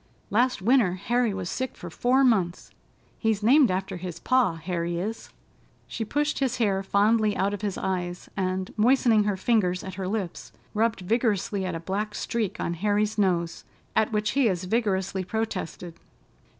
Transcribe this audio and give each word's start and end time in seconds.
Last 0.31 0.63
winter 0.63 0.93
Harry 0.95 1.31
was 1.31 1.47
sick 1.47 1.77
for 1.77 1.91
four 1.91 2.23
months—he's 2.23 3.43
named 3.43 3.69
after 3.69 3.97
his 3.97 4.17
pa, 4.19 4.55
Harry 4.55 4.97
is." 4.97 5.29
She 5.85 6.03
pushed 6.03 6.39
his 6.39 6.57
hair 6.57 6.81
fondly 6.81 7.37
out 7.37 7.53
of 7.53 7.61
his 7.61 7.77
eyes, 7.77 8.27
and, 8.35 8.73
moistening 8.77 9.25
her 9.25 9.37
fingers 9.37 9.83
at 9.83 9.93
her 10.01 10.07
lips, 10.07 10.53
rubbed 10.73 11.01
vigorously 11.01 11.67
at 11.67 11.75
a 11.75 11.79
black 11.79 12.15
streak 12.15 12.59
on 12.59 12.73
Harry's 12.73 13.19
nose, 13.19 13.63
at 13.95 14.11
which 14.11 14.31
he 14.31 14.49
as 14.49 14.63
vigorously 14.63 15.23
protested. 15.23 15.93